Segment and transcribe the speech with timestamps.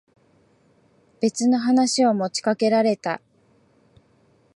[1.21, 3.21] 別の話を持ちかけられた。